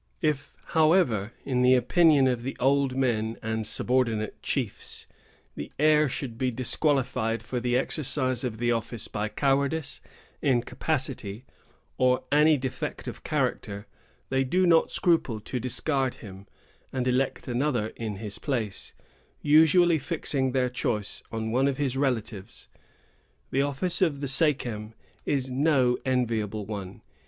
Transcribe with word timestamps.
If, 0.23 0.55
however, 0.73 1.31
in 1.45 1.61
the 1.61 1.75
opinion 1.75 2.27
of 2.27 2.41
the 2.41 2.57
old 2.59 2.95
men 2.95 3.37
and 3.43 3.67
subordinate 3.67 4.41
chiefs, 4.41 5.05
the 5.53 5.71
heir 5.77 6.09
should 6.09 6.39
be 6.39 6.49
disqualified 6.49 7.43
for 7.43 7.59
the 7.59 7.77
exercise 7.77 8.43
of 8.43 8.57
the 8.57 8.71
office 8.71 9.07
by 9.07 9.29
cowardice, 9.29 10.01
incapacity, 10.41 11.45
or 11.99 12.23
any 12.31 12.57
defect 12.57 13.07
of 13.07 13.23
character, 13.23 13.85
they 14.29 14.43
do 14.43 14.65
not 14.65 14.91
scruple 14.91 15.39
to 15.41 15.59
discard 15.59 16.15
him, 16.15 16.47
and 16.91 17.07
elect 17.07 17.47
another 17.47 17.89
in 17.89 18.15
his 18.15 18.39
place, 18.39 18.95
usually 19.43 19.99
fixing 19.99 20.51
their 20.51 20.71
choice 20.71 21.21
on 21.31 21.51
one 21.51 21.67
of 21.67 21.77
his 21.77 21.95
relatives. 21.95 22.67
The 23.51 23.61
office 23.61 24.01
of 24.01 24.19
the 24.19 24.27
sachem 24.27 24.95
is 25.27 25.51
no 25.51 25.99
enviable 26.03 26.65
one. 26.65 27.03